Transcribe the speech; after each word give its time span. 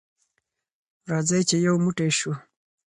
راځئ 1.09 1.41
چې 1.49 1.57
یو 1.67 1.75
موټی 1.83 2.09
شو. 2.17 2.31